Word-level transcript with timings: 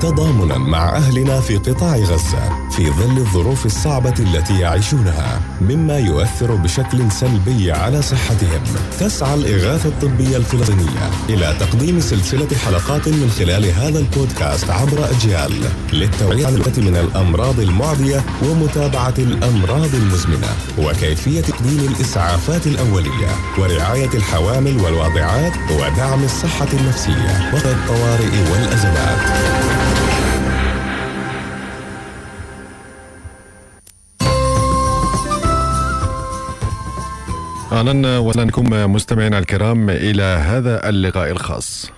تضامنا 0.00 0.58
مع 0.58 0.96
أهلنا 0.96 1.40
في 1.40 1.56
قطاع 1.56 1.96
غزة 1.96 2.70
في 2.70 2.90
ظل 2.90 3.18
الظروف 3.18 3.66
الصعبة 3.66 4.14
التي 4.18 4.60
يعيشونها 4.60 5.40
مما 5.60 5.98
يؤثر 5.98 6.54
بشكل 6.54 7.12
سلبي 7.12 7.72
على 7.72 8.02
صحتهم. 8.02 8.62
تسعى 9.00 9.34
الإغاثة 9.34 9.88
الطبية 9.88 10.36
الفلسطينية 10.36 11.10
إلى 11.28 11.56
تقديم 11.60 12.00
سلسلة 12.00 12.48
حلقات 12.66 13.08
من 13.08 13.30
خلال 13.38 13.64
هذا 13.64 13.98
البودكاست 13.98 14.70
عبر 14.70 15.10
أجيال 15.10 15.52
للتوعية 15.92 16.46
عن 16.46 16.54
من 16.78 16.96
الأمراض 16.96 17.60
المعدية 17.60 18.24
ومتابعة 18.42 19.14
الأمراض 19.18 19.94
المزمنة 19.94 20.48
وكيفية 20.78 21.40
تقديم 21.40 21.94
الإسعافات 21.94 22.66
الأولية 22.66 23.30
ورعاية 23.58 24.10
الحوامل 24.14 24.76
والواضعات 24.84 25.52
ودعم 25.70 26.24
الصحة 26.24 26.68
النفسية 26.72 27.50
وقت 27.54 27.66
الطوارئ 27.66 28.52
والأزمات. 28.52 29.89
أهلا 37.72 38.18
وسهلا 38.18 38.46
بكم 38.46 38.92
مستمعينا 38.92 39.38
الكرام 39.38 39.90
إلى 39.90 40.22
هذا 40.22 40.88
اللقاء 40.88 41.30
الخاص. 41.30 41.90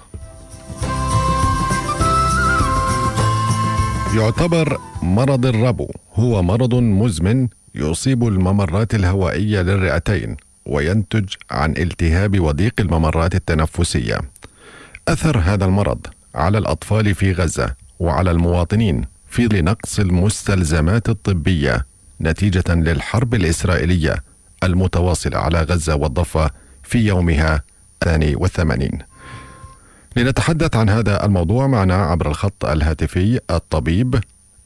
يعتبر 4.16 4.79
مرض 5.03 5.47
الربو 5.47 5.89
هو 6.15 6.43
مرض 6.43 6.75
مزمن 6.75 7.49
يصيب 7.75 8.29
الممرات 8.29 8.95
الهوائية 8.95 9.63
للرئتين 9.63 10.37
وينتج 10.66 11.25
عن 11.51 11.75
التهاب 11.77 12.41
وضيق 12.41 12.73
الممرات 12.80 13.35
التنفسية. 13.35 14.19
أثر 15.09 15.39
هذا 15.39 15.65
المرض 15.65 16.07
على 16.35 16.59
الأطفال 16.59 17.15
في 17.15 17.33
غزة 17.33 17.75
وعلى 17.99 18.30
المواطنين 18.30 19.05
في 19.29 19.49
نقص 19.52 19.99
المستلزمات 19.99 21.09
الطبية 21.09 21.87
نتيجة 22.21 22.74
للحرب 22.74 23.35
الإسرائيلية 23.35 24.32
المتواصلة 24.63 25.38
على 25.38 25.63
غزة 25.63 25.95
والضفة 25.95 26.51
في 26.82 26.99
يومها 26.99 27.63
الثاني 28.02 28.37
والثمانين. 28.37 28.99
لنتحدث 30.16 30.77
عن 30.77 30.88
هذا 30.88 31.24
الموضوع 31.24 31.66
معنا 31.66 31.95
عبر 31.95 32.29
الخط 32.29 32.65
الهاتفي 32.65 33.40
الطبيب 33.51 34.21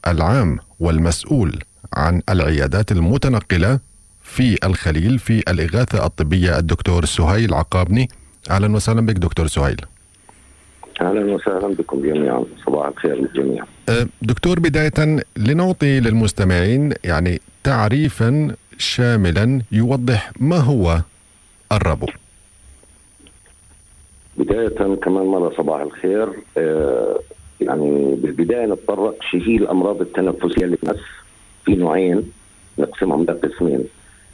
العام 0.07 0.59
والمسؤول 0.79 1.59
عن 1.93 2.21
العيادات 2.29 2.91
المتنقلة 2.91 3.79
في 4.23 4.57
الخليل 4.63 5.19
في 5.19 5.43
الإغاثة 5.47 6.05
الطبية 6.05 6.57
الدكتور 6.59 7.05
سهيل 7.05 7.53
عقابني. 7.53 8.09
أهلا 8.51 8.75
وسهلا 8.75 9.05
بك 9.05 9.15
دكتور 9.15 9.47
سهيل. 9.47 9.81
أهلا 11.01 11.33
وسهلا 11.33 11.67
بكم 11.67 12.01
جميعا. 12.01 12.43
صباح 12.65 12.87
الخير 12.87 13.15
للجميع. 13.15 13.63
أه، 13.89 14.07
دكتور 14.21 14.59
بداية 14.59 15.23
لنعطي 15.37 15.99
للمستمعين 15.99 16.93
يعني 17.03 17.41
تعريفا 17.63 18.55
شاملا 18.77 19.61
يوضح 19.71 20.31
ما 20.39 20.57
هو 20.57 21.01
الربو. 21.71 22.07
بداية 24.37 24.95
كمان 24.95 25.25
مرة 25.25 25.53
صباح 25.57 25.81
الخير. 25.81 26.27
آه 26.57 27.19
يعني 27.61 28.15
بالبداية 28.15 28.65
نتطرق 28.65 29.15
شو 29.31 29.37
هي 29.37 29.55
الأمراض 29.55 30.01
التنفسية 30.01 30.65
اللي 30.65 30.77
بنفس 30.83 31.03
في 31.65 31.75
نوعين 31.75 32.31
نقسمهم 32.77 33.23
لقسمين 33.23 33.83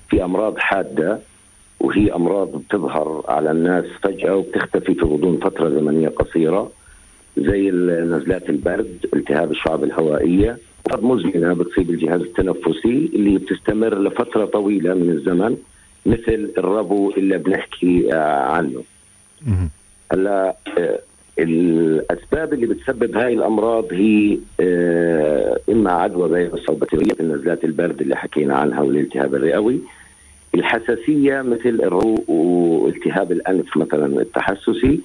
في 0.10 0.24
أمراض 0.24 0.58
حادة 0.58 1.20
وهي 1.80 2.14
أمراض 2.16 2.52
بتظهر 2.58 3.24
على 3.28 3.52
الناس 3.52 3.86
فجأة 4.02 4.36
وبتختفي 4.36 4.94
في 4.94 5.02
غضون 5.06 5.38
فترة 5.38 5.70
زمنية 5.70 6.10
قصيرة 6.10 6.72
زي 7.38 7.72
نزلات 7.72 8.50
البرد 8.50 9.06
التهاب 9.14 9.52
الشعب 9.52 9.84
الهوائية 9.84 10.58
أمراض 10.92 11.04
مزمنة 11.04 11.54
بتصيب 11.54 11.90
الجهاز 11.90 12.22
التنفسي 12.22 13.10
اللي 13.14 13.38
بتستمر 13.38 14.00
لفترة 14.00 14.46
طويلة 14.46 14.94
من 14.94 15.10
الزمن 15.10 15.58
مثل 16.06 16.52
الربو 16.58 17.12
اللي 17.12 17.38
بنحكي 17.38 18.12
عنه. 18.12 18.84
هلا 20.12 20.56
آه، 20.78 21.00
الأسباب 21.40 22.54
اللي 22.54 22.66
بتسبب 22.66 23.18
هاي 23.18 23.34
الأمراض 23.34 23.94
هي 23.94 24.38
آه، 24.60 25.60
إما 25.70 25.92
عدوى 25.92 26.30
فيروس 26.30 26.70
أو 26.70 26.76
بكتيريا 26.76 27.16
نزلات 27.22 27.64
البرد 27.64 28.02
اللي 28.02 28.16
حكينا 28.16 28.56
عنها 28.56 28.82
والالتهاب 28.82 29.36
الرئوي 29.36 29.80
الحساسية 30.56 31.42
مثل 31.42 31.80
الرو 31.84 32.24
والتهاب 32.28 33.32
الأنف 33.32 33.78
مثلا 33.78 34.22
التحسسي 34.22 35.00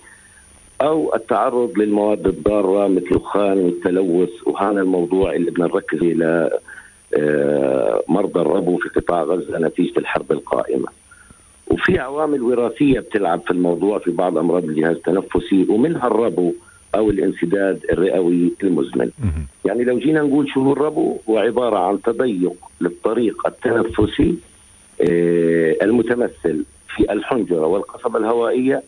أو 0.82 1.14
التعرض 1.14 1.78
للمواد 1.78 2.26
الضارة 2.26 2.88
مثل 2.88 3.06
الدخان 3.12 3.58
والتلوث 3.58 4.30
وهذا 4.46 4.80
الموضوع 4.80 5.34
اللي 5.34 5.50
بدنا 5.50 5.66
نركز 5.66 6.02
إلى 6.02 6.58
آه، 7.14 8.02
مرضى 8.08 8.40
الربو 8.40 8.76
في 8.76 8.88
قطاع 8.88 9.22
غزة 9.22 9.58
نتيجة 9.58 9.98
الحرب 9.98 10.32
القائمة. 10.32 10.88
وفي 11.66 11.98
عوامل 11.98 12.42
وراثية 12.42 13.00
بتلعب 13.00 13.40
في 13.40 13.50
الموضوع 13.50 13.98
في 13.98 14.10
بعض 14.10 14.38
أمراض 14.38 14.64
الجهاز 14.64 14.96
التنفسي 14.96 15.66
ومنها 15.68 16.06
الربو 16.06 16.52
أو 16.94 17.10
الانسداد 17.10 17.84
الرئوي 17.92 18.52
المزمن. 18.62 19.10
يعني 19.64 19.84
لو 19.84 19.98
جينا 19.98 20.22
نقول 20.22 20.48
شو 20.48 20.62
هو 20.62 20.72
الربو 20.72 21.16
هو 21.30 21.38
عبارة 21.38 21.78
عن 21.78 22.02
تضيق 22.02 22.54
للطريق 22.80 23.46
التنفسي 23.46 24.34
آه، 25.00 25.76
المتمثل 25.82 26.64
في 26.96 27.12
الحنجرة 27.12 27.66
والقصبة 27.66 28.18
الهوائية 28.18 28.82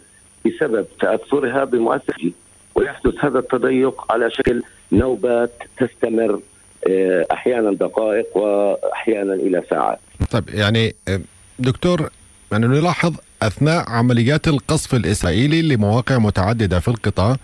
بسبب 0.46 0.86
تأثرها 1.00 1.64
بمؤثر 1.64 2.30
ويحدث 2.74 3.14
هذا 3.24 3.38
التضيق 3.38 4.12
على 4.12 4.30
شكل 4.30 4.62
نوبات 4.92 5.62
تستمر 5.78 6.40
آه، 6.86 7.26
أحيانا 7.32 7.72
دقائق 7.72 8.36
وأحيانا 8.36 9.34
إلى 9.34 9.62
ساعات. 9.70 9.98
طيب 10.30 10.44
يعني 10.48 10.94
آه، 11.08 11.20
دكتور 11.58 12.10
يعني 12.52 12.66
نلاحظ 12.66 13.14
أثناء 13.42 13.90
عمليات 13.90 14.48
القصف 14.48 14.94
الإسرائيلي 14.94 15.62
لمواقع 15.62 16.18
متعددة 16.18 16.80
في 16.80 16.88
القطاع 16.88 17.36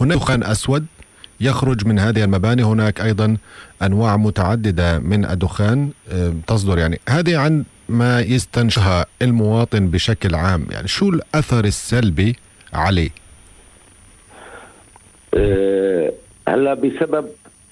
هناك 0.00 0.18
دخان 0.18 0.42
أسود 0.42 0.86
يخرج 1.40 1.86
من 1.86 1.98
هذه 1.98 2.24
المباني 2.24 2.62
هناك 2.62 3.00
أيضا 3.00 3.36
أنواع 3.82 4.16
متعددة 4.16 4.98
من 4.98 5.24
الدخان 5.24 5.90
آه، 6.12 6.32
تصدر 6.46 6.78
يعني 6.78 7.00
هذه 7.08 7.38
عن 7.38 7.64
ما 7.90 8.20
يستنشقها 8.20 9.06
المواطن 9.22 9.86
بشكل 9.86 10.34
عام؟ 10.34 10.66
يعني 10.70 10.88
شو 10.88 11.08
الأثر 11.08 11.64
السلبي 11.64 12.36
عليه؟ 12.72 13.10
أه 15.34 16.12
هلا 16.48 16.74
بسبب 16.74 17.28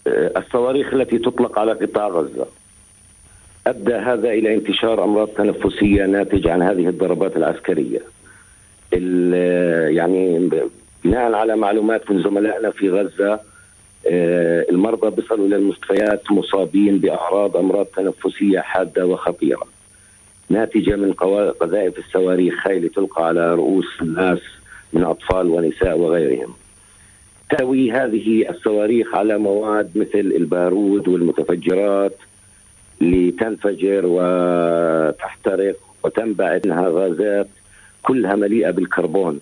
أه 0.07 0.33
الصواريخ 0.37 0.95
التي 0.95 1.19
تطلق 1.19 1.59
على 1.59 1.73
قطاع 1.73 2.09
غزة. 2.09 2.47
أدى 3.67 3.95
هذا 3.95 4.31
إلى 4.31 4.55
انتشار 4.55 5.05
أمراض 5.05 5.29
تنفسية 5.29 6.07
ناتجة 6.07 6.53
عن 6.53 6.63
هذه 6.63 6.89
الضربات 6.89 7.37
العسكرية. 7.37 8.01
يعني 9.97 10.51
بناء 11.05 11.33
على 11.35 11.57
معلومات 11.57 12.11
من 12.11 12.23
زملائنا 12.23 12.71
في 12.71 12.91
غزة 12.91 13.41
أه 14.07 14.67
المرضى 14.71 15.17
بيصلوا 15.17 15.47
إلى 15.47 15.57
المستشفيات 15.57 16.33
مصابين 16.33 16.99
بأعراض 16.99 17.57
أمراض 17.57 17.87
تنفسية 17.87 18.61
حادة 18.61 19.07
وخطيرة. 19.07 19.78
ناتجة 20.49 20.97
من 20.97 21.13
قذائف 21.61 21.99
الصواريخ 21.99 22.67
هاي 22.67 22.77
اللي 22.77 22.89
تلقى 22.89 23.27
على 23.27 23.55
رؤوس 23.55 23.87
الناس 24.03 24.39
من 24.93 25.05
أطفال 25.05 25.47
ونساء 25.47 25.99
وغيرهم. 25.99 26.55
تحتوي 27.51 27.93
هذه 27.93 28.51
الصواريخ 28.51 29.15
على 29.15 29.39
مواد 29.39 29.91
مثل 29.99 30.19
البارود 30.19 31.09
والمتفجرات 31.09 32.17
لتنفجر 33.01 34.03
وتحترق 34.05 35.77
وتنبعث 36.05 36.67
منها 36.67 36.89
غازات 36.89 37.49
كلها 38.03 38.37
مليئة 38.37 38.71
بالكربون 38.71 39.41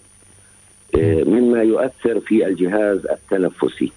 آه، 0.99 1.23
مما 1.25 1.63
يؤثر 1.63 2.21
في 2.21 2.47
الجهاز 2.47 3.07
التنفسي. 3.07 3.93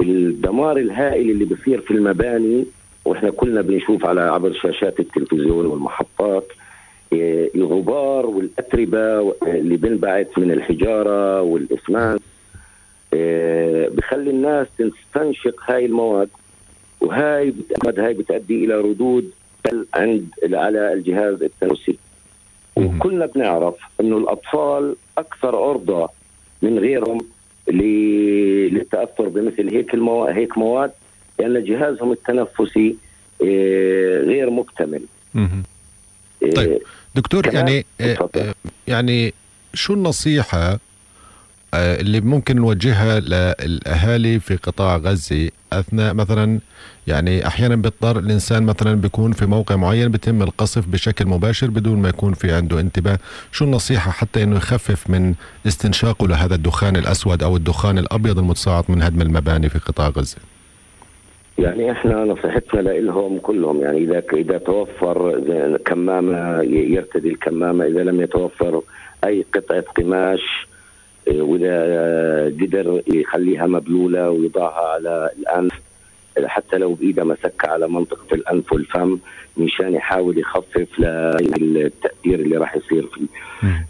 الدمار 0.00 0.76
الهائل 0.76 1.30
اللي 1.30 1.44
بصير 1.44 1.80
في 1.80 1.90
المباني 1.90 2.64
وإحنا 3.04 3.30
كلنا 3.30 3.60
بنشوف 3.60 4.06
على 4.06 4.20
عبر 4.20 4.52
شاشات 4.52 5.00
التلفزيون 5.00 5.66
والمحطات 5.66 6.46
إيه، 7.12 7.50
الغبار 7.54 8.26
والأتربة 8.26 9.34
اللي 9.42 9.76
بنبعث 9.76 10.38
من 10.38 10.50
الحجارة 10.50 11.42
والاسمنت 11.42 12.22
إيه، 13.12 13.88
بخلي 13.88 14.30
الناس 14.30 14.66
تستنشق 14.78 15.70
هاي 15.70 15.84
المواد 15.86 16.28
وهاي 17.00 17.54
هاي 17.98 18.14
بتؤدي 18.14 18.64
إلى 18.64 18.74
ردود 18.80 19.30
عند 19.94 20.28
على 20.52 20.92
الجهاز 20.92 21.42
التنفسي. 21.42 21.98
وكلنا 22.76 23.26
بنعرف 23.26 23.74
إنه 24.00 24.18
الأطفال 24.18 24.96
أكثر 25.18 25.56
عرضة 25.56 26.08
من 26.62 26.78
غيرهم 26.78 27.18
للتأثر 27.68 29.28
بمثل 29.28 29.68
هيك 29.68 29.94
المواد 29.94 30.34
هيك 30.36 30.58
مواد. 30.58 30.90
لأن 31.38 31.64
جهازهم 31.64 32.12
التنفسي 32.12 32.96
آه، 33.42 34.20
غير 34.20 34.50
مكتمل. 34.50 35.02
طيب 36.56 36.78
دكتور 37.14 37.54
يعني 37.54 37.86
آه، 38.00 38.54
يعني 38.88 39.34
شو 39.74 39.94
النصيحة 39.94 40.78
آه، 41.74 42.00
اللي 42.00 42.20
ممكن 42.20 42.56
نوجهها 42.56 43.20
للأهالي 43.20 44.40
في 44.40 44.56
قطاع 44.56 44.96
غزة؟ 44.96 45.50
أثناء 45.72 46.14
مثلا 46.14 46.60
يعني 47.06 47.46
أحيانا 47.46 47.76
بيضطر 47.76 48.18
الإنسان 48.18 48.62
مثلا 48.62 48.94
بيكون 48.94 49.32
في 49.32 49.46
موقع 49.46 49.76
معين 49.76 50.08
بيتم 50.08 50.42
القصف 50.42 50.86
بشكل 50.86 51.26
مباشر 51.26 51.70
بدون 51.70 52.02
ما 52.02 52.08
يكون 52.08 52.34
في 52.34 52.52
عنده 52.52 52.80
انتباه، 52.80 53.18
شو 53.52 53.64
النصيحة 53.64 54.10
حتى 54.10 54.42
إنه 54.42 54.56
يخفف 54.56 55.10
من 55.10 55.34
استنشاقه 55.66 56.28
لهذا 56.28 56.54
الدخان 56.54 56.96
الأسود 56.96 57.42
أو 57.42 57.56
الدخان 57.56 57.98
الأبيض 57.98 58.38
المتصاعد 58.38 58.84
من 58.88 59.02
هدم 59.02 59.22
المباني 59.22 59.68
في 59.68 59.78
قطاع 59.78 60.08
غزة؟ 60.08 60.36
يعني 61.58 61.92
إحنا 61.92 62.24
نصيحتنا 62.24 62.80
لهم 62.80 63.38
كلهم 63.38 63.80
يعني 63.80 63.98
إذا 63.98 64.22
إذا 64.32 64.58
توفر 64.58 65.40
كمامة 65.84 66.62
يرتدي 66.62 67.28
الكمامة 67.28 67.86
إذا 67.86 68.02
لم 68.04 68.20
يتوفر 68.20 68.82
أي 69.24 69.44
قطعة 69.54 69.84
قماش 69.96 70.66
إيه، 71.28 71.42
وإذا 71.42 71.74
قدر 72.46 73.02
يخليها 73.06 73.66
مبلولة 73.66 74.30
ويضعها 74.30 74.88
على 74.94 75.30
الأنف 75.38 75.72
حتى 76.44 76.78
لو 76.78 76.94
بإيده 76.94 77.24
مسكة 77.24 77.68
على 77.68 77.88
منطقة 77.88 78.34
الأنف 78.34 78.72
والفم 78.72 79.18
مشان 79.56 79.94
يحاول 79.94 80.38
يخفف 80.38 80.88
للتاثير 81.00 82.40
اللي 82.40 82.56
راح 82.56 82.76
يصير 82.76 83.06
فيه. 83.06 83.26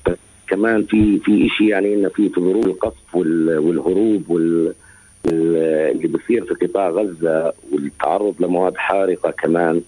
بس 0.06 0.16
كمان 0.48 0.82
في 0.84 1.18
في 1.18 1.48
شيء 1.48 1.68
يعني 1.68 1.94
إنه 1.94 2.08
في 2.08 2.28
ظروف 2.28 2.66
القصف 2.66 3.16
والهروب 3.16 4.30
وال 4.30 4.74
اللي 5.26 6.08
بصير 6.08 6.44
في 6.44 6.66
قطاع 6.66 6.88
غزة 6.88 7.52
والتعرض 7.72 8.34
لمواد 8.40 8.76
حارقة 8.76 9.30
كمان 9.30 9.82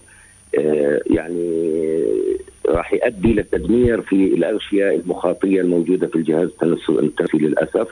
آه، 0.59 1.01
يعني 1.05 1.63
راح 2.69 2.93
يؤدي 2.93 3.33
لتدمير 3.33 4.01
في 4.01 4.15
الاغشيه 4.15 4.89
المخاطية 4.95 5.61
الموجودة 5.61 6.07
في 6.07 6.15
الجهاز 6.15 6.49
التنفسي 6.89 7.37
للأسف. 7.37 7.87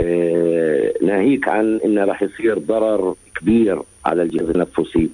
آه، 0.00 0.92
ناهيك 1.02 1.48
عن 1.48 1.80
انه 1.84 2.04
راح 2.04 2.22
يصير 2.22 2.58
ضرر 2.58 3.14
كبير 3.40 3.82
على 4.04 4.22
الجهاز 4.22 4.48
التنفسي. 4.48 5.10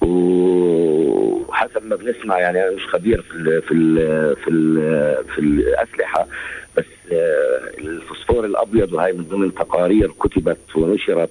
وحسب 0.00 1.86
ما 1.86 1.96
بنسمع 1.96 2.38
يعني 2.38 2.62
أنا 2.62 2.76
مش 2.76 2.86
خبير 2.86 3.22
في 3.22 3.34
ال 3.34 3.62
في 3.62 3.74
ال 3.74 4.36
في 4.36 4.50
ال 4.50 5.24
في 5.34 5.38
الأسلحة 5.38 6.26
بس 6.76 6.84
آه، 7.12 7.60
الفوسفور 7.78 8.44
الأبيض 8.44 8.92
وهي 8.92 9.12
من 9.12 9.24
ضمن 9.24 9.54
تقارير 9.54 10.10
كتبت 10.20 10.76
ونشرت 10.76 11.30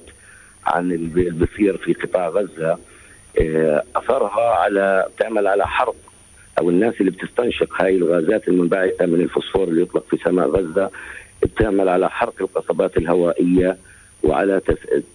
عن 0.65 0.91
اللي 0.91 1.29
بيصير 1.31 1.77
في 1.77 1.93
قطاع 1.93 2.29
غزة 2.29 2.77
آه، 3.41 3.83
أثرها 3.95 4.53
على 4.55 5.07
تعمل 5.19 5.47
على 5.47 5.67
حرق 5.67 5.95
أو 6.59 6.69
الناس 6.69 6.93
اللي 6.99 7.11
بتستنشق 7.11 7.81
هاي 7.81 7.95
الغازات 7.97 8.47
المنبعثة 8.47 9.05
من 9.05 9.21
الفوسفور 9.21 9.63
اللي 9.67 9.81
يطلق 9.81 10.05
في 10.09 10.17
سماء 10.23 10.47
غزة 10.47 10.89
بتعمل 11.43 11.89
على 11.89 12.09
حرق 12.09 12.33
القصبات 12.41 12.97
الهوائية 12.97 13.77
وعلى 14.23 14.61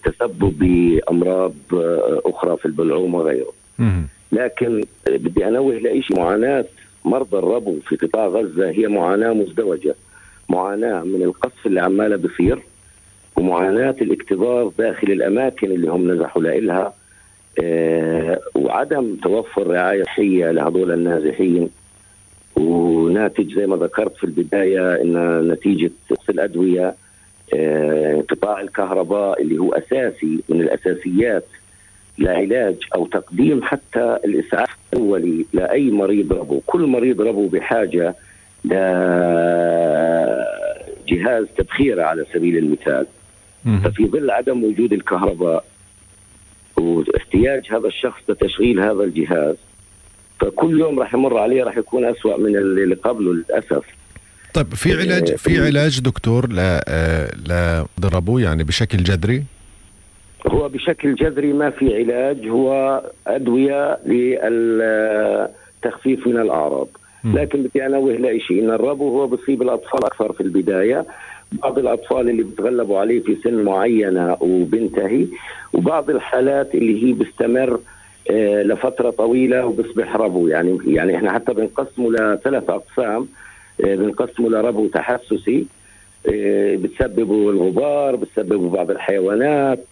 تسبب 0.05 0.55
بأمراض 0.59 1.55
آه، 1.73 2.21
أخرى 2.25 2.57
في 2.57 2.67
البلعوم 2.67 3.15
وغيره. 3.15 3.53
لكن 4.33 4.85
بدي 5.07 5.49
أنوه 5.49 5.75
لشيء 5.75 6.17
معاناة 6.21 6.65
مرضى 7.05 7.39
الربو 7.39 7.79
في 7.89 7.97
قطاع 7.97 8.27
غزة 8.27 8.71
هي 8.71 8.87
معاناة 8.89 9.33
مزدوجة. 9.33 9.95
معاناة 10.49 11.03
من 11.03 11.23
القصف 11.23 11.67
اللي 11.67 11.81
عمالة 11.81 12.17
بصير 12.17 12.59
ومعاناة 13.37 13.95
الاكتظاظ 14.03 14.73
داخل 14.79 15.13
الأماكن 15.13 15.67
اللي 15.71 15.89
هم 15.89 16.11
نزحوا 16.13 16.43
لها 16.43 16.93
آه 17.63 18.41
وعدم 18.55 19.17
توفر 19.23 19.67
رعاية 19.67 20.05
صحية 20.05 20.51
لهذول 20.51 20.93
النازحين. 20.93 21.69
وناتج 22.57 23.55
زي 23.55 23.67
ما 23.67 23.77
ذكرت 23.77 24.17
في 24.17 24.25
البداية 24.25 25.03
إن 25.03 25.49
نتيجة 25.49 25.91
الأدوية 26.29 26.95
انقطاع 27.55 28.59
آه 28.59 28.63
الكهرباء 28.63 29.43
اللي 29.43 29.59
هو 29.59 29.73
أساسي 29.73 30.41
من 30.49 30.61
الأساسيات 30.61 31.45
لعلاج 32.19 32.77
أو 32.95 33.07
تقديم 33.07 33.63
حتى 33.63 34.19
الإسعاف 34.25 34.77
الأولي 34.93 35.47
لأي 35.53 35.91
مريض 35.91 36.33
ربو، 36.33 36.61
كل 36.67 36.87
مريض 36.87 37.21
ربو 37.21 37.47
بحاجة 37.47 38.15
لجهاز 41.13 41.47
تبخيره 41.57 42.03
على 42.03 42.27
سبيل 42.35 42.57
المثال. 42.59 43.07
ففي 43.85 44.07
ظل 44.07 44.31
عدم 44.31 44.65
وجود 44.65 44.93
الكهرباء 44.93 45.65
واحتياج 46.77 47.67
هذا 47.71 47.87
الشخص 47.87 48.21
لتشغيل 48.29 48.81
هذا 48.81 49.05
الجهاز 49.05 49.57
فكل 50.41 50.81
يوم 50.81 51.01
راح 51.01 51.15
يمر 51.15 51.39
عليه 51.39 51.65
راح 51.65 51.77
يكون 51.77 52.05
أسوأ 52.05 52.37
من 52.37 52.57
اللي 52.57 52.95
قبله 52.95 53.35
للأسف 53.35 53.85
طيب 54.55 54.75
في 54.75 54.93
علاج 54.93 55.35
في 55.35 55.67
علاج 55.67 56.01
دكتور 56.01 56.49
لا 56.49 56.85
لا 57.47 57.87
ضربوا 58.01 58.41
يعني 58.41 58.65
بشكل 58.65 58.99
جذري؟ 58.99 59.45
هو 60.47 60.69
بشكل 60.69 61.15
جذري 61.15 61.53
ما 61.53 61.71
في 61.71 61.97
علاج 61.97 62.49
هو 62.49 63.03
أدوية 63.27 63.99
للتخفيف 64.07 65.47
من 66.27 66.41
الأعراض 66.41 66.89
لكن 67.25 67.63
بدي 67.63 67.87
انوه 67.87 68.13
لشيء 68.13 68.65
إن 68.65 68.71
الربو 68.71 69.09
هو 69.09 69.27
بصيب 69.27 69.63
الأطفال 69.63 70.05
أكثر 70.05 70.33
في 70.33 70.41
البداية. 70.41 71.05
بعض 71.53 71.79
الأطفال 71.79 72.31
اللي 72.31 72.43
بتغلبوا 72.43 72.99
عليه 72.99 73.21
في 73.21 73.37
سن 73.45 73.63
معينة 73.63 74.37
وبنتهي 74.41 75.27
وبعض 75.73 76.11
الحالات 76.11 76.75
اللي 76.75 77.05
هي 77.05 77.13
بيستمر 77.13 77.81
آه، 78.31 78.63
لفترة 78.63 79.11
طويلة 79.11 79.67
وبصبح 79.67 80.17
ربو. 80.17 80.49
يعني 80.49 80.79
يعني 80.87 81.17
إحنا 81.17 81.33
حتى 81.33 81.55
بنقسمه 81.55 82.13
لثلاث 82.13 82.71
أقسام. 82.71 83.29
آه، 83.85 83.95
بنقسمه 83.95 84.49
لربو 84.51 84.87
تحسسي 84.87 85.67
آه، 86.33 86.77
بتسببه 86.77 87.51
الغبار 87.51 88.17
بتسببه 88.17 88.69
بعض 88.69 88.91
الحيوانات 88.91 89.85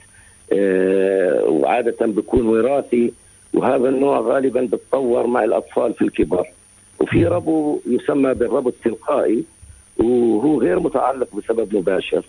وعادة 1.49 2.07
بيكون 2.07 2.47
وراثي. 2.47 3.13
وهذا 3.55 3.89
النوع 3.89 4.21
غالبا 4.21 4.61
بتطور 4.73 5.27
مع 5.27 5.45
الأطفال 5.45 5.95
في 5.95 6.03
الكبار 6.03 6.49
وفي 7.01 7.27
ربو 7.27 7.81
يسمى 7.87 8.35
بالربو 8.35 8.69
التلقائي 8.69 9.45
وهو 9.99 10.61
غير 10.61 10.81
متعلق 10.81 11.29
بسبب 11.37 11.77
مباشر. 11.77 12.25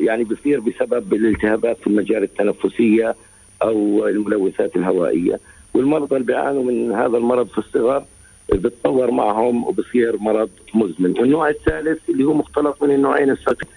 يعني 0.00 0.24
بصير 0.24 0.60
بسبب 0.60 1.14
الالتهابات 1.14 1.78
في 1.78 1.86
المجاري 1.86 2.24
التنفسية 2.24 3.14
أو 3.62 4.08
الملوثات 4.08 4.76
الهوائية. 4.76 5.40
والمرضى 5.74 6.16
اللي 6.16 6.26
بيعانوا 6.26 6.64
من 6.64 6.92
هذا 6.92 7.16
المرض 7.16 7.46
في 7.46 7.58
الصغر 7.58 8.04
بتطور 8.52 9.10
معهم 9.10 9.64
وبصير 9.64 10.16
مرض 10.18 10.50
مزمن. 10.74 11.20
والنوع 11.20 11.48
الثالث 11.48 12.10
اللي 12.10 12.24
هو 12.24 12.34
مختلط 12.34 12.82
من 12.82 12.90
النوعين 12.90 13.30
السابقين 13.30 13.70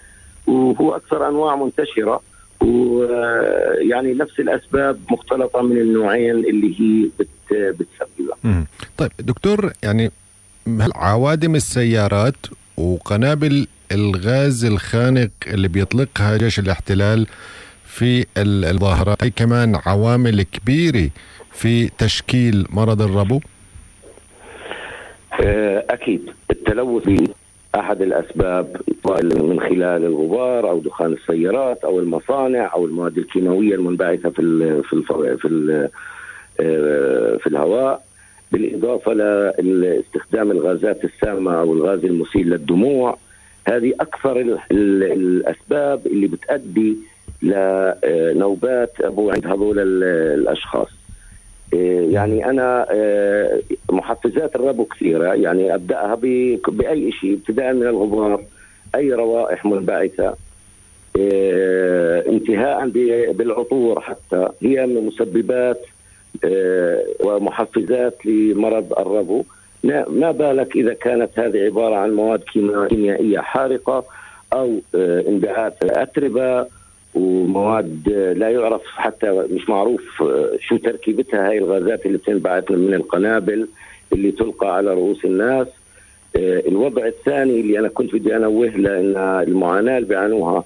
وهو 0.46 0.96
أكثر 0.96 1.28
أنواع 1.28 1.56
منتشرة. 1.56 2.20
ويعني 2.60 4.14
نفس 4.14 4.40
الأسباب 4.40 5.00
مختلطة 5.10 5.62
من 5.62 5.78
النوعين 5.78 6.34
اللي 6.34 6.80
هي 6.80 7.10
بتسببها. 7.54 8.64
طيب 8.96 9.10
دكتور 9.18 9.72
يعني 9.82 10.10
عوادم 10.94 11.54
السيارات 11.54 12.36
وقنابل 12.76 13.66
الغاز 13.92 14.64
الخانق 14.64 15.30
اللي 15.46 15.68
بيطلقها 15.68 16.36
جيش 16.36 16.58
الاحتلال 16.58 17.26
في 17.86 18.26
الظاهرات 18.36 19.24
هي 19.24 19.30
كمان 19.30 19.80
عوامل 19.86 20.42
كبيرة 20.42 21.10
في 21.52 21.88
تشكيل 21.88 22.66
مرض 22.70 23.02
الربو؟ 23.02 23.40
آه، 25.40 25.84
أكيد. 25.90 26.30
التلوث 26.50 27.08
أحد 27.74 28.02
الأسباب 28.02 28.76
من 29.22 29.60
خلال 29.60 30.04
الغبار 30.04 30.70
أو 30.70 30.78
دخان 30.78 31.12
السيارات 31.12 31.84
أو 31.84 31.98
المصانع 31.98 32.72
أو 32.74 32.86
المواد 32.86 33.18
الكيماوية 33.18 33.74
المنبعثة 33.74 34.30
في 34.30 34.38
ال 34.42 34.84
في 34.84 34.92
ال 34.92 35.38
في 35.38 35.48
ال 35.48 35.88
في 36.56 37.46
الهواء 37.46 38.04
بالإضافة 38.52 39.12
لاستخدام 39.62 40.50
الغازات 40.50 41.04
السامة 41.04 41.60
أو 41.60 41.72
الغاز 41.72 42.04
المسيل 42.04 42.50
للدموع. 42.50 43.16
هذه 43.66 43.92
أكثر 44.00 44.58
الأسباب 44.70 46.06
اللي 46.06 46.26
بتؤدي 46.26 46.96
لنوبات 47.42 48.92
أبو 49.00 49.30
عند 49.30 49.46
هذول 49.46 49.78
الأشخاص. 49.78 50.88
إيه، 51.72 52.12
يعني 52.14 52.50
إيه، 52.90 53.62
محفزات 53.90 54.56
الربو 54.56 54.84
كثيرة. 54.84 55.34
يعني 55.34 55.74
أبدأها 55.74 56.14
بأي 56.68 57.12
شيء 57.12 57.34
ابتداء 57.34 57.72
من 57.72 57.82
الغبار 57.82 58.42
أي 58.94 59.12
روائح 59.12 59.64
منبعثة 59.64 60.34
إيه، 61.16 62.28
انتهاء 62.28 62.88
بالعطور 63.32 64.00
حتى. 64.00 64.48
هي 64.62 64.86
من 64.86 65.06
مسببات 65.06 65.80
ومحفزات 67.20 68.26
لمرض 68.26 68.92
الربو. 68.98 69.44
ما 70.08 70.30
بالك 70.30 70.76
إذا 70.76 70.94
كانت 70.94 71.38
هذه 71.38 71.58
عبارة 71.58 71.96
عن 71.96 72.10
مواد 72.14 72.42
كيميائية 72.88 73.38
حارقة 73.38 74.04
أو 74.52 74.80
انبعاث 74.94 75.72
أتربة 75.82 76.66
ومواد 77.14 78.08
لا 78.36 78.50
يعرف 78.50 78.82
حتى 78.86 79.46
مش 79.50 79.68
معروف 79.68 80.22
شو 80.58 80.76
تركيبتها. 80.76 81.48
هاي 81.48 81.58
الغازات 81.58 82.06
اللي 82.06 82.18
بتنبعث 82.18 82.70
من 82.70 82.94
القنابل 82.94 83.68
اللي 84.12 84.30
تلقى 84.30 84.76
على 84.76 84.94
رؤوس 84.94 85.24
الناس. 85.24 85.66
آه، 86.36 86.62
الوضع 86.68 87.06
الثاني 87.06 87.60
اللي 87.60 87.78
أنا 87.78 87.88
كنت 87.88 88.14
بدي 88.14 88.36
أنوه 88.36 88.66
له 88.66 89.00
إن 89.00 89.16
المعاناة 89.48 89.96
اللي 89.98 90.08
بيعانوها 90.08 90.64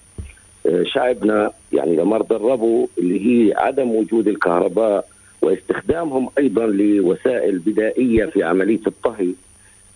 آه، 0.66 0.82
شعبنا 0.82 1.50
يعني 1.72 1.96
لمرضى 1.96 2.36
الربو 2.36 2.88
اللي 2.98 3.26
هي 3.26 3.54
عدم 3.56 3.90
وجود 3.90 4.28
الكهرباء 4.28 5.08
واستخدامهم 5.42 6.28
أيضا 6.38 6.66
لوسائل 6.66 7.58
بدائية 7.58 8.26
في 8.26 8.42
عملية 8.42 8.80
الطهي 8.86 9.32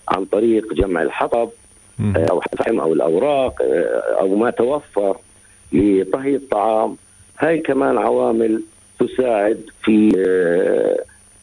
عن 0.09 0.25
طريق 0.25 0.73
جمع 0.75 1.03
الحطب 1.03 1.49
أو 2.01 2.43
الفحم 2.53 2.81
أو 2.81 2.93
الأوراق 2.93 3.63
أو 4.21 4.37
ما 4.37 4.51
توفر 4.51 5.17
لطهي 5.73 6.37
الطعام. 6.37 6.97
هاي 7.39 7.59
كمان 7.59 7.99
عوامل 7.99 8.63
تساعد 8.99 9.61
في 9.85 10.13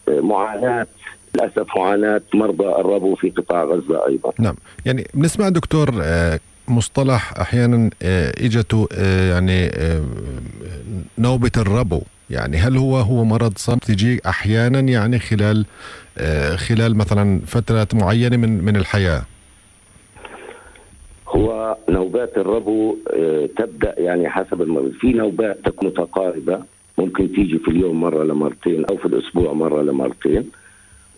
معاناة 0.07 0.87
للأسف 1.35 1.77
معاناة 1.77 2.21
مرضى 2.33 2.67
الربو 2.67 3.15
في 3.15 3.29
قطاع 3.29 3.63
غزة 3.63 4.07
أيضا. 4.07 4.33
نعم، 4.39 4.55
يعني 4.85 5.07
بنسمع 5.13 5.49
دكتور 5.49 5.89
آه، 6.01 6.39
مصطلح 6.67 7.33
أحيانا 7.41 7.89
آه، 8.01 8.33
إجته 8.37 8.87
آه، 8.93 9.31
يعني 9.31 9.71
نوبة 11.17 11.51
الربو، 11.57 12.01
يعني 12.29 12.57
هل 12.57 12.77
هو 12.77 12.97
هو 12.97 13.23
مرض 13.23 13.53
صار 13.57 13.77
تجي 13.77 14.21
أحيانا 14.25 14.79
يعني 14.79 15.19
خلال 15.19 15.65
خلال 16.55 16.97
مثلا 16.97 17.41
فترات 17.47 17.95
معينة 17.95 18.37
من 18.37 18.63
من 18.63 18.75
الحياة؟ 18.75 19.21
هو 21.27 21.77
نوبات 21.89 22.37
الربو 22.37 22.97
تبدأ 23.57 23.95
يعني 23.97 24.29
حسب 24.29 24.61
المرض، 24.61 24.91
في 24.91 25.13
نوبات 25.13 25.57
تكون 25.65 25.89
متقاربة. 25.89 26.63
ممكن 26.97 27.31
تيجي 27.33 27.57
في 27.57 27.67
اليوم 27.71 28.01
مرة 28.01 28.23
لمرتين 28.23 28.85
أو 28.85 28.97
في 28.97 29.05
الأسبوع 29.05 29.53
مرة 29.53 29.81
لمرتين. 29.81 30.49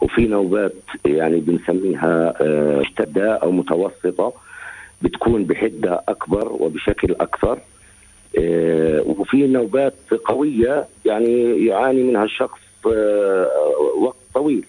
وفي 0.01 0.27
نوبات 0.27 0.75
يعني 1.06 1.39
بنسميها 1.39 2.34
مشتده 2.80 3.36
أو 3.36 3.51
متوسطة 3.51 4.34
بتكون 5.01 5.44
بحدة 5.44 6.01
أكبر 6.08 6.48
وبشكل 6.48 7.15
أكثر. 7.20 7.60
وفي 9.06 9.48
نوبات 9.48 9.94
قوية 10.26 10.86
يعني 11.06 11.66
يعاني 11.66 12.04
منها 12.04 12.24
الشخص 12.24 12.60
وقت 13.98 14.16
طويل. 14.34 14.66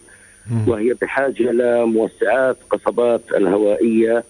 وهي 0.69 0.95
بحاجة 1.03 1.53
لموسعات 1.53 2.57
قصبات 2.71 3.21
الهوائية 3.37 4.25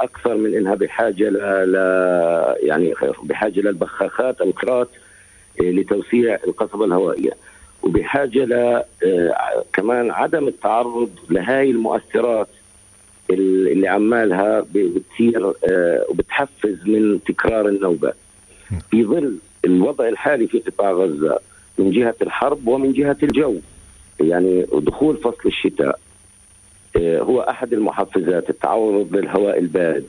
أكثر 0.00 0.36
من 0.36 0.54
إنها 0.54 0.74
بحاجة 0.74 1.28
ل 1.28 1.36
يعني 2.62 2.94
بحاجة 3.22 3.60
للبخاخات 3.60 4.40
القرات 4.40 4.88
لتوسيع 5.60 6.38
القصبة 6.46 6.84
الهوائية. 6.84 7.32
وبحاجة 7.82 8.44
ل 8.44 8.82
كمان 9.72 10.10
عدم 10.10 10.48
التعرض 10.48 11.10
لهاي 11.30 11.70
المؤثرات 11.70 12.48
اللي 13.30 13.88
عمالها 13.88 14.66
بتصير 14.74 15.52
وبتحفز 16.08 16.76
من 16.86 17.18
تكرار 17.24 17.68
النوبات 17.68 18.14
في 18.90 19.04
ظل 19.04 19.38
الوضع 19.64 20.08
الحالي 20.08 20.46
في 20.46 20.58
قطاع 20.58 20.92
غزة 20.92 21.38
من 21.78 21.90
جهة 21.90 22.14
الحرب 22.22 22.68
ومن 22.68 22.92
جهة 22.92 23.16
الجو. 23.22 23.56
يعني 24.20 24.66
دخول 24.72 25.16
فصل 25.16 25.42
الشتاء 25.46 25.98
هو 26.96 27.40
أحد 27.40 27.72
المحفزات 27.72 28.50
التعرض 28.50 29.08
للهواء 29.16 29.58
البارد 29.58 30.06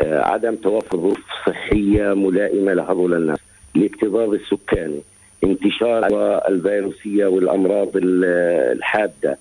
عدم 0.00 0.54
توفر 0.54 0.96
ظروف 0.96 1.18
صحية 1.46 2.14
ملائمة 2.14 2.72
لهذول 2.74 3.14
الناس. 3.14 3.38
الاكتظاظ 3.76 4.34
السكاني 4.34 5.00
انتشار 5.44 6.06
الفيروسية 6.48 7.26
والأمراض 7.26 7.88
الحادة 7.94 9.38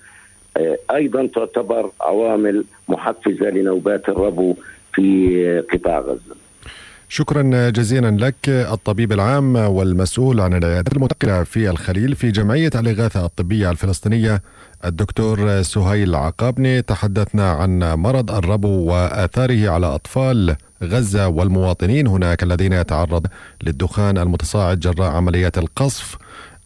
أيضا 0.91 1.27
تعتبر 1.27 1.91
عوامل 2.01 2.63
محفزة 2.89 3.49
لنوبات 3.49 4.09
الربو 4.09 4.55
في 4.93 5.63
قطاع 5.71 5.99
غزة. 5.99 6.35
شكرا 7.13 7.69
جزيلا 7.69 8.25
لك 8.25 8.49
الطبيب 8.49 9.11
العام 9.11 9.55
والمسؤول 9.55 10.39
عن 10.39 10.53
العيادات 10.53 10.93
المتقلة 10.93 11.43
في 11.43 11.69
الخليل 11.69 12.15
في 12.15 12.31
جمعية 12.31 12.69
الإغاثة 12.75 13.25
الطبية 13.25 13.71
الفلسطينية 13.71 14.41
الدكتور 14.85 15.61
سهيل 15.61 16.15
عقابني. 16.15 16.81
تحدثنا 16.81 17.51
عن 17.51 17.79
مرض 17.79 18.31
الربو 18.31 18.67
وآثاره 18.67 19.69
على 19.69 19.85
أطفال 19.87 20.55
غزة 20.83 21.27
والمواطنين 21.27 22.07
هناك 22.07 22.43
الذين 22.43 22.73
يتعرض 22.73 23.27
للدخان 23.63 24.17
المتصاعد 24.17 24.79
جراء 24.79 25.11
عمليات 25.11 25.57
القصف 25.57 26.17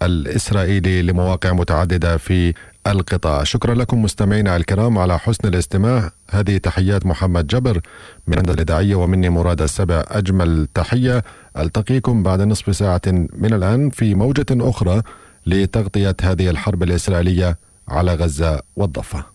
الإسرائيلي 0.02 1.02
لمواقع 1.02 1.54
متعددة 1.54 2.18
في 2.18 2.54
القطاع. 2.88 3.44
شكرا 3.44 3.76
لكم 3.76 4.02
مستمعينا 4.02 4.56
الكرام 4.56 4.98
على 4.98 5.20
حسن 5.20 5.48
الاستماع. 5.48 6.12
هذه 6.32 6.58
تحيات 6.58 7.06
محمد 7.06 7.48
جبر 7.48 7.82
من 8.28 8.34
الهندسة 8.34 8.54
الإذاعية 8.54 8.96
ومني 8.96 9.30
مراد 9.30 9.62
السبع. 9.62 10.04
أجمل 10.08 10.68
تحية 10.74 11.24
ألتقيكم 11.58 12.24
بعد 12.24 12.42
نصف 12.42 12.76
ساعة 12.76 13.02
من 13.34 13.54
الآن 13.54 13.90
في 13.90 14.16
موجة 14.16 14.46
أخرى 14.52 15.02
لتغطية 15.46 16.16
هذه 16.22 16.50
الحرب 16.50 16.84
الإسرائيلية 16.84 17.58
على 17.88 18.14
غزة 18.16 18.62
والضفة. 18.76 19.35